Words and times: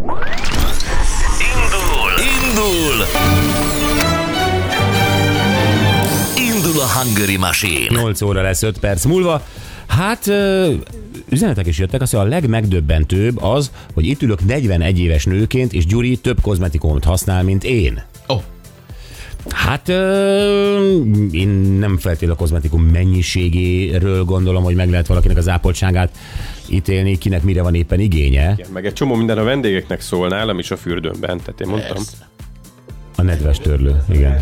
Indul! 0.00 0.16
Indul! 2.40 3.04
Indul 6.36 6.80
a 6.80 6.86
Hungary 6.86 7.36
Machine! 7.36 8.00
8 8.00 8.20
óra 8.22 8.42
lesz 8.42 8.62
5 8.62 8.78
perc 8.78 9.04
múlva. 9.04 9.42
Hát 9.86 10.26
üzenetek 11.28 11.66
is 11.66 11.78
jöttek, 11.78 12.00
azt 12.00 12.14
a 12.14 12.22
legmegdöbbentőbb 12.22 13.42
az, 13.42 13.70
hogy 13.94 14.06
itt 14.06 14.22
ülök 14.22 14.44
41 14.44 14.98
éves 14.98 15.24
nőként, 15.24 15.72
és 15.72 15.86
Gyuri 15.86 16.16
több 16.16 16.40
kozmetikumot 16.40 17.04
használ, 17.04 17.42
mint 17.42 17.64
én. 17.64 18.02
Hát 19.48 19.88
ö, 19.88 21.00
én 21.30 21.48
nem 21.78 21.98
feltétlenül 21.98 22.34
a 22.34 22.38
kozmetikum 22.38 22.82
mennyiségéről 22.82 24.24
gondolom, 24.24 24.62
hogy 24.62 24.74
meg 24.74 24.90
lehet 24.90 25.06
valakinek 25.06 25.36
az 25.36 25.48
ápoltságát 25.48 26.16
ítélni, 26.68 27.18
kinek 27.18 27.42
mire 27.42 27.62
van 27.62 27.74
éppen 27.74 28.00
igénye. 28.00 28.54
Igen, 28.58 28.70
meg 28.72 28.86
egy 28.86 28.92
csomó 28.92 29.14
minden 29.14 29.38
a 29.38 29.42
vendégeknek 29.42 30.00
szól 30.00 30.28
nálam 30.28 30.58
is 30.58 30.70
a 30.70 30.76
fürdőmben, 30.76 31.38
tehát 31.38 31.60
én 31.60 31.68
mondtam. 31.68 31.94
persze. 31.94 32.28
A 33.20 33.22
nedves 33.22 33.58
törlő, 33.58 34.02
igen. 34.12 34.38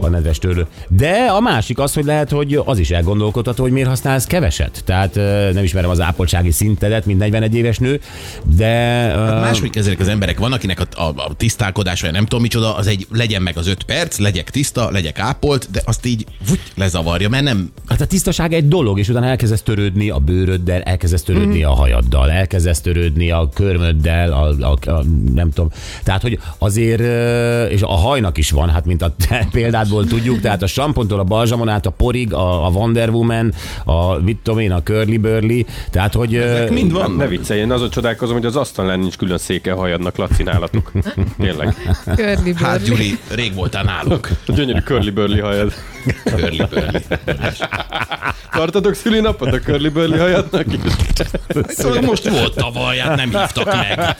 A 0.00 0.08
nedves 0.08 0.38
törlő. 0.38 0.66
De 0.88 1.10
a 1.10 1.40
másik 1.40 1.78
az, 1.78 1.94
hogy 1.94 2.04
lehet, 2.04 2.30
hogy 2.30 2.60
az 2.64 2.78
is 2.78 2.90
elgondolkodható, 2.90 3.62
hogy 3.62 3.72
miért 3.72 3.88
használsz 3.88 4.24
keveset. 4.24 4.82
Tehát 4.84 5.14
nem 5.54 5.64
ismerem 5.64 5.90
az 5.90 6.00
ápoltsági 6.00 6.50
szintedet, 6.50 7.06
mint 7.06 7.18
41 7.18 7.54
éves 7.54 7.78
nő, 7.78 8.00
de... 8.56 9.12
ö, 9.16 9.40
máshogy 9.40 9.70
kezelik 9.70 10.00
az 10.00 10.08
emberek. 10.08 10.38
Van, 10.38 10.52
akinek 10.52 10.80
a, 10.80 11.02
a, 11.02 11.12
a 11.16 11.34
tisztálkodás, 11.36 12.00
vagy 12.00 12.12
nem 12.12 12.22
tudom 12.22 12.40
micsoda, 12.42 12.76
az 12.76 12.86
egy 12.86 13.06
legyen 13.12 13.42
meg 13.42 13.56
az 13.56 13.66
öt 13.66 13.82
perc, 13.82 14.18
legyek 14.18 14.50
tiszta, 14.50 14.90
legyek 14.90 15.18
ápolt, 15.18 15.68
de 15.70 15.82
azt 15.84 16.06
így 16.06 16.24
vuty, 16.48 16.60
lezavarja, 16.74 17.28
mert 17.28 17.44
nem... 17.44 17.70
Hát 17.86 18.00
a 18.00 18.06
tisztaság 18.06 18.52
egy 18.52 18.68
dolog, 18.68 18.98
és 18.98 19.08
utána 19.08 19.26
elkezdesz 19.26 19.62
törődni 19.62 20.10
a 20.10 20.18
bőröddel, 20.18 20.80
elkezdesz 20.82 21.22
törődni 21.22 21.58
Mhm. 21.60 21.68
a 21.68 21.74
hajaddal, 21.74 22.30
elkezdesz 22.30 22.80
törődni 22.80 23.30
a 23.30 23.48
körmöddel, 23.54 24.32
a, 24.32 24.48
a, 24.60 24.90
a, 24.90 25.04
nem 25.34 25.50
tudom. 25.50 25.70
Tehát, 26.04 26.22
hogy 26.22 26.38
azért, 26.58 27.00
és 27.70 27.82
a 27.82 27.96
hajnak 27.98 28.38
is 28.38 28.50
van, 28.50 28.68
hát 28.70 28.84
mint 28.84 29.02
a 29.02 29.14
te 29.28 29.46
példádból 29.52 30.04
tudjuk, 30.06 30.40
tehát 30.40 30.62
a 30.62 30.66
sampontól 30.66 31.18
a 31.18 31.24
balzsamon 31.24 31.68
át, 31.68 31.86
a 31.86 31.90
porig, 31.90 32.32
a, 32.32 32.66
a 32.66 32.68
Wonder 32.68 33.10
Woman, 33.10 33.52
a, 33.84 34.14
mit 34.14 34.36
tudom 34.42 34.60
én, 34.60 34.72
a 34.72 34.82
Curly 34.82 35.16
Burly, 35.16 35.66
tehát, 35.90 36.14
hogy... 36.14 36.34
ö, 36.34 36.70
Mind 36.70 36.92
van. 36.92 37.10
ne 37.12 37.26
viccelj, 37.26 37.60
én 37.60 37.72
azon 37.72 37.90
csodálkozom, 37.90 38.36
hogy 38.36 38.46
az 38.46 38.56
asztalán 38.56 38.98
nincs 38.98 39.16
külön 39.16 39.38
széke 39.38 39.72
hajadnak, 39.72 40.16
Laci, 40.16 40.42
nálatok. 40.42 40.92
Tényleg. 41.38 41.74
Körli 42.16 42.54
Hát 42.54 42.82
Gyuri, 42.84 43.18
rég 43.30 43.54
voltál 43.54 43.82
nálunk. 43.84 44.28
A 44.46 44.52
gyönyörű 44.56 44.80
curly 44.80 45.10
burly 45.10 45.40
hajad. 45.40 45.72
Körli, 46.24 46.62
körli. 46.70 46.98
Tartatok 48.52 48.94
szülinapot 48.94 49.52
a 49.52 49.58
curly 49.58 49.88
burly 49.88 50.18
hajadnak 50.18 50.64
is? 50.72 50.80
Szóval 51.68 52.00
most 52.00 52.28
volt 52.28 52.54
tavaly, 52.54 52.98
hát 52.98 53.16
nem 53.16 53.30
hívtak 53.30 53.64
meg. 53.64 54.16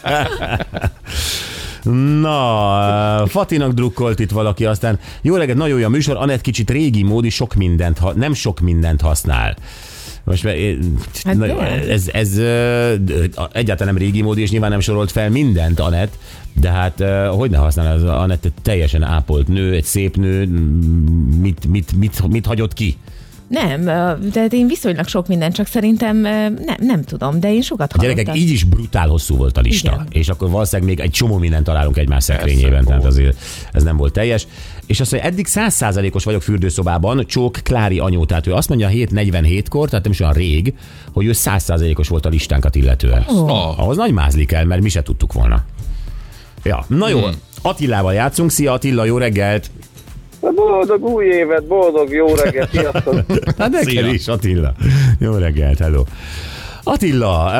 Na, 2.20 3.26
Fatinak 3.26 3.72
drukkolt 3.72 4.18
itt 4.18 4.30
valaki, 4.30 4.64
aztán 4.64 4.98
jó 5.22 5.36
reggelt, 5.36 5.58
nagyon 5.58 5.78
jó 5.78 5.86
a 5.86 5.88
műsor, 5.88 6.16
Anett 6.16 6.40
kicsit 6.40 6.70
régi 6.70 7.02
módi, 7.02 7.28
sok 7.28 7.54
mindent, 7.54 7.98
ha, 7.98 8.12
nem 8.12 8.34
sok 8.34 8.60
mindent 8.60 9.00
használ. 9.00 9.56
Most 10.24 10.44
mert, 10.44 10.58
eh, 10.58 10.76
Hát 11.24 11.36
na, 11.36 11.46
de. 11.46 11.88
ez, 11.88 12.08
ez 12.12 12.40
egyáltalán 13.52 13.94
nem 13.94 14.02
régi 14.02 14.22
módi, 14.22 14.40
és 14.40 14.50
nyilván 14.50 14.70
nem 14.70 14.80
sorolt 14.80 15.10
fel 15.12 15.30
mindent, 15.30 15.80
Anett, 15.80 16.18
de 16.52 16.70
hát 16.70 17.04
hogy 17.30 17.50
ne 17.50 17.56
használ 17.58 17.94
az 17.94 18.02
Anett 18.02 18.44
egy 18.44 18.52
teljesen 18.62 19.02
ápolt 19.02 19.48
nő, 19.48 19.74
egy 19.74 19.84
szép 19.84 20.16
nő, 20.16 20.46
mit, 21.40 21.66
mit, 21.66 21.92
mit, 21.96 22.28
mit 22.28 22.46
hagyott 22.46 22.74
ki? 22.74 22.96
Nem, 23.48 23.84
de 24.32 24.46
én 24.50 24.66
viszonylag 24.66 25.06
sok 25.06 25.28
minden, 25.28 25.52
csak 25.52 25.66
szerintem 25.66 26.16
nem, 26.16 26.76
nem 26.78 27.04
tudom, 27.04 27.40
de 27.40 27.52
én 27.52 27.62
sokat 27.62 27.92
A 27.92 27.98
gyerekek, 28.00 28.26
hallottam. 28.26 28.46
így 28.46 28.52
is 28.52 28.64
brutál 28.64 29.08
hosszú 29.08 29.36
volt 29.36 29.56
a 29.56 29.60
lista. 29.60 29.92
Igen. 29.92 30.06
És 30.10 30.28
akkor 30.28 30.50
valószínűleg 30.50 30.94
még 30.96 31.00
egy 31.04 31.10
csomó 31.10 31.38
mindent 31.38 31.64
találunk 31.64 31.96
egymás 31.96 32.24
szekrényében, 32.24 32.84
tehát 32.84 33.04
azért 33.04 33.38
ez 33.72 33.82
nem 33.82 33.96
volt 33.96 34.12
teljes. 34.12 34.46
És 34.86 35.00
azt 35.00 35.10
mondja, 35.12 35.30
eddig 35.30 35.46
100%-os 35.50 36.24
vagyok 36.24 36.42
fürdőszobában, 36.42 37.26
Csók 37.26 37.58
Klári 37.62 37.98
anyó, 37.98 38.24
tehát 38.24 38.46
ő 38.46 38.52
azt 38.54 38.68
mondja 38.68 38.88
7.47-kor, 38.88 39.88
tehát 39.88 40.04
nem 40.04 40.12
is 40.12 40.20
olyan 40.20 40.32
rég, 40.32 40.74
hogy 41.12 41.26
ő 41.26 41.30
100%-os 41.34 42.08
volt 42.08 42.26
a 42.26 42.28
listánkat 42.28 42.74
illetően. 42.74 43.24
Oh. 43.28 43.80
Ahhoz 43.80 43.96
nagy 43.96 44.12
mázli 44.12 44.44
kell, 44.44 44.64
mert 44.64 44.82
mi 44.82 44.88
se 44.88 45.02
tudtuk 45.02 45.32
volna. 45.32 45.64
Ja, 46.62 46.84
na 46.88 47.08
jó, 47.08 47.20
Attilával 47.62 48.14
játszunk. 48.14 48.50
Szia 48.50 48.72
Attila, 48.72 49.04
jó 49.04 49.18
reggelt! 49.18 49.70
Boldog 50.58 51.04
új 51.04 51.24
évet, 51.24 51.66
boldog 51.66 52.10
jó 52.10 52.34
reggelt, 52.34 52.70
sziasztok! 52.70 53.14
Hát 53.58 53.70
neked 53.70 54.12
is, 54.12 54.28
Attila. 54.28 54.72
Jó 55.18 55.34
reggelt, 55.34 55.78
hello. 55.78 56.02
Attila, 56.82 57.52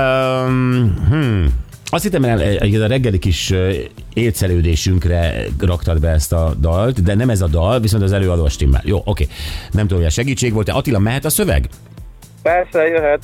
um, 0.46 0.94
hmm, 1.08 1.46
azt 1.90 2.02
hittem, 2.02 2.22
hogy 2.58 2.74
a 2.74 2.86
reggeli 2.86 3.18
kis 3.18 3.50
ö, 3.50 3.70
élcelődésünkre 4.14 5.44
raktad 5.60 6.00
be 6.00 6.08
ezt 6.08 6.32
a 6.32 6.54
dalt, 6.60 7.02
de 7.02 7.14
nem 7.14 7.30
ez 7.30 7.40
a 7.40 7.46
dal, 7.46 7.80
viszont 7.80 8.02
az 8.02 8.12
előadó 8.12 8.44
a 8.44 8.48
stimmel. 8.48 8.82
Jó, 8.84 9.02
oké. 9.04 9.26
Nem 9.70 9.82
tudom, 9.82 9.98
hogy 9.98 10.06
a 10.06 10.12
segítség 10.12 10.52
volt. 10.52 10.68
Attila, 10.68 10.98
mehet 10.98 11.24
a 11.24 11.30
szöveg? 11.30 11.68
Persze, 12.42 12.86
jöhet. 12.86 13.22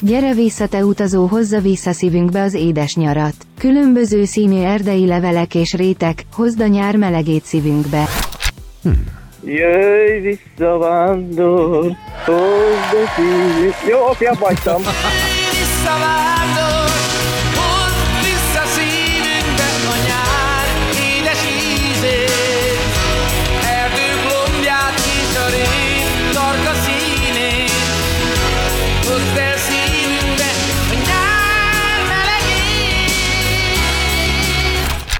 Gyere 0.00 0.34
vissza 0.34 0.66
te 0.66 0.84
utazó, 0.84 1.26
hozza 1.26 1.60
vissza 1.60 1.92
szívünkbe 1.92 2.42
az 2.42 2.54
édes 2.54 2.94
nyarat. 2.94 3.34
Különböző 3.58 4.24
színű 4.24 4.62
erdei 4.62 5.06
levelek 5.06 5.54
és 5.54 5.72
rétek, 5.72 6.24
hozd 6.32 6.60
a 6.60 6.66
nyár 6.66 6.96
melegét 6.96 7.44
szívünkbe. 7.44 8.04
Jöjj 9.44 10.18
vissza, 10.18 10.78
vándor, 10.78 11.96
hozd 12.24 12.94
a. 13.16 13.88
Jó, 13.88 14.08
oké, 14.10 14.24
abba 14.24 14.46
hagytam. 14.46 14.82
Visszavándor, 15.50 16.72
hozd 16.72 16.87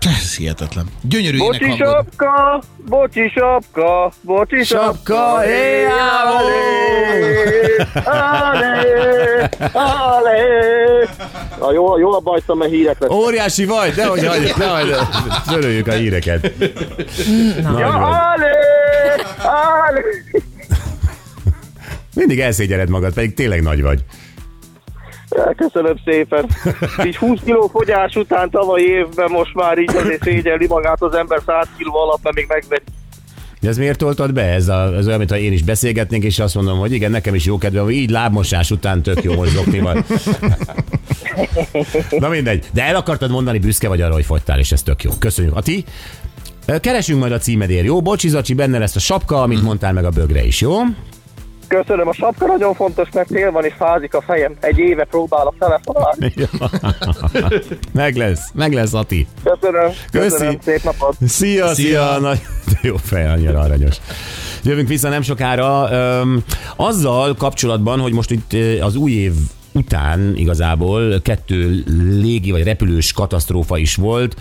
Ez 0.09 0.37
hihetetlen. 0.37 0.87
Gyönyörű 1.03 1.37
ének 1.37 1.47
Bocsi 1.49 1.65
hangod. 1.69 1.87
sapka, 1.87 2.63
bocsi 2.87 3.33
sapka, 3.35 4.13
bocsi 4.21 4.65
sapka, 4.65 4.85
Sapka, 4.85 5.39
hé, 5.39 5.85
alé, 6.39 6.57
alé. 9.73 10.43
Na, 11.61 11.73
jó, 11.73 11.99
jó 11.99 12.13
abba 12.15 12.31
hagytam, 12.31 12.59
mert 12.59 12.71
hírek 12.71 12.99
lesz. 13.01 13.11
Óriási 13.11 13.65
vagy, 13.65 13.93
de 13.93 14.07
hogy 14.07 14.27
hagyjuk, 14.27 14.57
ne 14.65 14.65
hagyd, 14.67 14.97
töröljük 15.49 15.87
a 15.87 15.93
híreket. 15.93 16.53
Nagy 17.63 17.79
Ja, 17.79 17.89
alé, 17.93 18.51
alé. 19.43 20.01
Mindig 22.15 22.41
elszégyeled 22.41 22.89
magad, 22.89 23.13
pedig 23.15 23.35
tényleg 23.35 23.63
nagy 23.63 23.83
vagy. 23.83 24.05
Köszönöm 25.57 25.97
szépen. 26.05 26.47
Így 27.07 27.17
20 27.17 27.41
kiló 27.45 27.67
fogyás 27.67 28.15
után 28.15 28.51
tavaly 28.51 28.81
évben 28.81 29.31
most 29.31 29.55
már 29.55 29.79
így 29.79 29.97
azért 29.97 30.23
szégyelli 30.23 30.67
magát 30.67 31.03
az 31.03 31.15
ember 31.15 31.41
100 31.47 31.69
kiló 31.77 31.97
alatt, 31.97 32.23
mert 32.23 32.37
még 32.37 32.47
megvegy. 32.49 32.83
De 33.61 33.69
ez 33.69 33.79
miért 33.79 33.99
toltad 33.99 34.33
be? 34.33 34.43
Ez, 34.43 34.69
a, 34.69 34.95
ez 34.97 35.07
olyan, 35.07 35.19
mintha 35.19 35.39
én 35.39 35.53
is 35.53 35.63
beszélgetnénk, 35.63 36.25
és 36.25 36.39
azt 36.39 36.55
mondom, 36.55 36.79
hogy 36.79 36.93
igen, 36.93 37.11
nekem 37.11 37.35
is 37.35 37.45
jó 37.45 37.59
kedvem, 37.59 37.85
hogy 37.85 37.95
így 37.95 38.11
lábmosás 38.11 38.71
után 38.71 39.03
tök 39.03 39.23
jó 39.23 39.35
most 39.35 39.53
zoknival. 39.53 40.05
Na 42.11 42.29
mindegy. 42.29 42.67
De 42.73 42.85
el 42.85 42.97
akartad 42.97 43.31
mondani, 43.31 43.59
büszke 43.59 43.89
vagy 43.89 44.01
arra, 44.01 44.13
hogy 44.13 44.25
fogytál, 44.25 44.59
és 44.59 44.73
ez 44.73 44.83
tök 44.83 45.03
jó. 45.03 45.11
Köszönjük. 45.19 45.57
A 45.57 45.61
ti? 45.63 45.85
Keresünk 46.81 47.21
majd 47.21 47.33
a 47.33 47.39
címedért, 47.39 47.85
jó? 47.85 48.03
Bocsi, 48.03 48.29
Zacsi, 48.29 48.55
benne 48.55 48.79
lesz 48.79 48.97
a 48.97 48.99
sapka, 48.99 49.43
amit 49.43 49.63
mondtál 49.63 49.93
meg 49.93 50.05
a 50.05 50.11
bögre 50.11 50.45
is, 50.45 50.61
jó? 50.61 50.79
Köszönöm, 51.69 52.09
a 52.09 52.13
sapka 52.13 52.47
nagyon 52.47 52.75
fontos, 52.75 53.09
mert 53.13 53.29
tél 53.29 53.51
van 53.51 53.65
és 53.65 53.75
fázik 53.79 54.15
a 54.15 54.21
fejem. 54.21 54.55
Egy 54.61 54.79
éve 54.79 55.05
próbálok 55.05 55.55
telefonálni. 55.59 56.35
meg 57.93 58.17
lesz, 58.17 58.51
meg 58.55 58.73
lesz, 58.73 58.95
Ati. 58.95 59.27
Köszönöm, 59.45 59.91
köszönöm, 60.13 60.57
Köszi. 60.57 60.71
szép 60.71 60.83
napot. 60.83 61.17
Szia, 61.27 61.67
szia, 61.67 61.75
szia. 61.75 62.19
Nagy, 62.19 62.41
jó 62.83 62.97
fej, 62.97 63.27
annyira 63.29 63.61
aranyos. 63.61 63.97
Jövünk 64.63 64.89
vissza 64.89 65.09
nem 65.09 65.23
sokára. 65.23 65.89
Öm, 65.91 66.45
azzal 66.77 67.35
kapcsolatban, 67.35 68.01
hogy 68.01 68.13
most 68.13 68.31
itt 68.31 68.53
az 68.81 68.97
új 68.97 69.13
év 69.13 69.33
után 69.79 70.37
igazából 70.37 71.21
kettő 71.23 71.85
légi 72.21 72.51
vagy 72.51 72.63
repülős 72.63 73.13
katasztrófa 73.13 73.79
is 73.79 73.95
volt. 73.95 74.37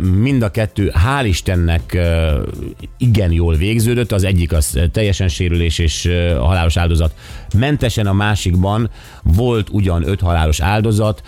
Mind 0.00 0.42
a 0.42 0.50
kettő, 0.50 0.92
hál' 1.06 1.24
Istennek 1.24 1.98
igen 2.98 3.32
jól 3.32 3.54
végződött. 3.54 4.12
Az 4.12 4.24
egyik 4.24 4.52
az 4.52 4.78
teljesen 4.92 5.28
sérülés 5.28 5.78
és 5.78 6.10
halálos 6.38 6.76
áldozat 6.76 7.14
mentesen, 7.54 8.06
a 8.06 8.12
másikban 8.12 8.90
volt 9.22 9.68
ugyan 9.70 10.08
öt 10.08 10.20
halálos 10.20 10.60
áldozat, 10.60 11.22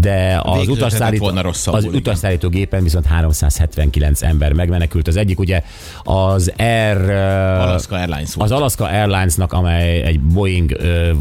de 0.00 0.40
az 0.42 0.68
utasszállító, 0.68 1.32
az 1.64 1.84
utasszállító 1.84 2.48
gépen 2.48 2.82
viszont 2.82 3.06
379 3.06 4.22
ember 4.22 4.52
megmenekült. 4.52 5.08
Az 5.08 5.16
egyik 5.16 5.38
ugye 5.38 5.62
az 6.02 6.52
Air... 6.56 7.10
Alaska 7.10 7.96
Airlines 7.96 8.34
volt. 8.34 8.50
az 8.50 8.56
Alaska 8.56 8.84
Airlinesnak, 8.84 9.52
amely 9.52 10.02
egy 10.02 10.20
Boeing 10.20 10.76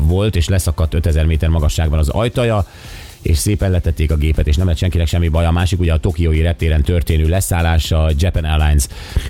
volt, 0.07 0.35
és 0.35 0.47
leszakadt 0.47 0.93
5000 0.93 1.25
méter 1.25 1.49
magasságban 1.65 1.99
az 1.99 2.09
ajtaja, 2.09 2.65
és 3.21 3.37
szépen 3.37 3.71
letették 3.71 4.11
a 4.11 4.15
gépet, 4.15 4.47
és 4.47 4.55
nem 4.55 4.67
lett 4.67 4.77
senkinek 4.77 5.07
semmi 5.07 5.27
baj. 5.27 5.45
A 5.45 5.51
másik 5.51 5.79
ugye 5.79 5.93
a 5.93 5.97
Tokiói 5.97 6.41
reptéren 6.41 6.83
történő 6.83 7.27
leszállás, 7.27 7.91
a 7.91 8.09
Japan 8.17 8.43
Airlines 8.43 8.87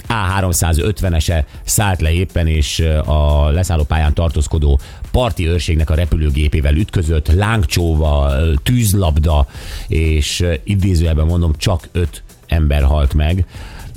A350-ese 0.08 1.44
szállt 1.64 2.02
le 2.02 2.12
éppen, 2.12 2.48
és 2.48 2.80
a 3.06 3.50
leszállópályán 3.50 4.14
tartózkodó 4.14 4.80
parti 5.12 5.48
őrségnek 5.48 5.90
a 5.90 5.96
repülőgépével 5.96 6.76
ütközött, 6.76 7.28
lángcsóval, 7.34 8.56
tűzlabda, 8.64 9.48
és 9.88 10.46
idézőjelben 10.64 11.26
mondom, 11.26 11.54
csak 11.58 11.88
öt 11.92 12.24
ember 12.48 12.84
halt 12.84 13.14
meg 13.14 13.46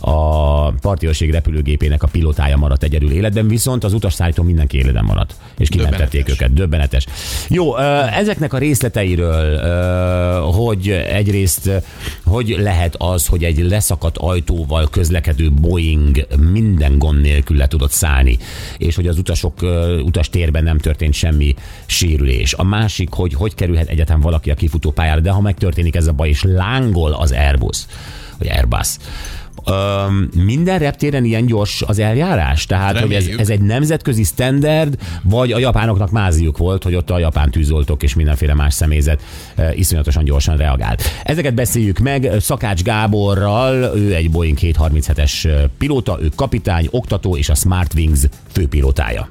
a 0.00 0.70
partiőrség 0.72 1.30
repülőgépének 1.30 2.02
a 2.02 2.06
pilótája 2.06 2.56
maradt 2.56 2.82
egyedül 2.82 3.10
életben, 3.10 3.48
viszont 3.48 3.84
az 3.84 3.92
utasszállító 3.92 4.42
mindenki 4.42 4.76
életben 4.76 5.04
maradt, 5.04 5.34
és 5.58 5.68
kimentették 5.68 6.28
őket. 6.28 6.52
Döbbenetes. 6.52 7.06
Jó, 7.48 7.76
ezeknek 8.06 8.52
a 8.52 8.58
részleteiről, 8.58 9.60
hogy 10.40 10.88
egyrészt 10.90 11.70
hogy 12.24 12.56
lehet 12.58 12.94
az, 12.98 13.26
hogy 13.26 13.44
egy 13.44 13.58
leszakadt 13.58 14.18
ajtóval 14.18 14.88
közlekedő 14.90 15.50
Boeing 15.50 16.26
minden 16.50 16.98
gond 16.98 17.20
nélkül 17.20 17.56
le 17.56 17.66
tudott 17.66 17.90
szállni, 17.90 18.38
és 18.78 18.94
hogy 18.94 19.06
az 19.06 19.18
utasok 19.18 19.62
ö, 19.62 19.98
utastérben 19.98 20.64
nem 20.64 20.78
történt 20.78 21.14
semmi 21.14 21.54
sérülés. 21.86 22.54
A 22.54 22.64
másik, 22.64 23.12
hogy 23.12 23.34
hogy 23.34 23.54
kerülhet 23.54 23.88
egyáltalán 23.88 24.20
valaki 24.20 24.50
a 24.50 24.54
kifutó 24.54 24.90
pályára, 24.90 25.20
de 25.20 25.30
ha 25.30 25.40
megtörténik 25.40 25.96
ez 25.96 26.06
a 26.06 26.12
baj, 26.12 26.28
és 26.28 26.42
lángol 26.42 27.12
az 27.12 27.32
Airbus, 27.32 27.86
vagy 28.38 28.48
Airbus, 28.48 28.96
Öm, 29.64 30.28
minden 30.44 30.78
reptéren 30.78 31.24
ilyen 31.24 31.46
gyors 31.46 31.82
az 31.86 31.98
eljárás? 31.98 32.66
Tehát, 32.66 32.98
hogy 32.98 33.12
ez, 33.12 33.18
Reméljük. 33.18 33.40
ez 33.40 33.48
egy 33.48 33.60
nemzetközi 33.60 34.22
standard, 34.22 34.98
vagy 35.22 35.52
a 35.52 35.58
japánoknak 35.58 36.10
máziuk 36.10 36.58
volt, 36.58 36.82
hogy 36.82 36.94
ott 36.94 37.10
a 37.10 37.18
japán 37.18 37.50
tűzoltók 37.50 38.02
és 38.02 38.14
mindenféle 38.14 38.54
más 38.54 38.74
személyzet 38.74 39.22
iszonyatosan 39.74 40.24
gyorsan 40.24 40.56
reagált. 40.56 41.02
Ezeket 41.22 41.54
beszéljük 41.54 41.98
meg 41.98 42.30
Szakács 42.40 42.82
Gáborral, 42.82 43.96
ő 43.96 44.14
egy 44.14 44.30
Boeing 44.30 44.58
737-es 44.60 45.48
pilóta, 45.78 46.18
ő 46.22 46.30
kapitány, 46.34 46.88
oktató 46.90 47.36
és 47.36 47.48
a 47.48 47.54
Smartwings 47.54 48.20
főpilótája. 48.52 49.28